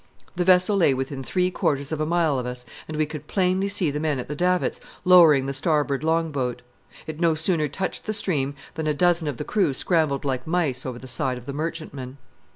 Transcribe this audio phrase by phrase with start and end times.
[0.35, 3.67] The vessel lay within three quarters of a mile of us, and we could plainly
[3.67, 6.63] see the men at the davits lowering the starboard long boat.
[7.05, 10.87] It no sooner touched the stream than a dozen of the crew scrambled like mice
[10.87, 12.17] over the side of the merchantman.